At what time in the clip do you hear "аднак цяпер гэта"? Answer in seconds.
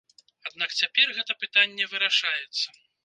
0.47-1.37